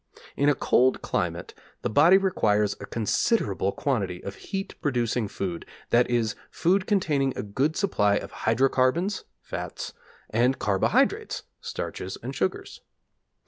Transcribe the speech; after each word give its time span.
In 0.35 0.49
a 0.49 0.55
cold 0.55 1.03
climate 1.03 1.53
the 1.83 1.89
body 1.91 2.17
requires 2.17 2.73
a 2.79 2.87
considerable 2.87 3.71
quantity 3.71 4.19
of 4.23 4.33
heat 4.49 4.73
producing 4.81 5.27
food, 5.27 5.63
that 5.91 6.09
is, 6.09 6.33
food 6.49 6.87
containing 6.87 7.37
a 7.37 7.43
good 7.43 7.75
supply 7.77 8.15
of 8.15 8.31
hydrocarbons 8.31 9.25
(fats), 9.43 9.93
and 10.31 10.57
carbohydrates 10.57 11.43
(starches 11.61 12.17
and 12.23 12.33
sugars). 12.33 12.81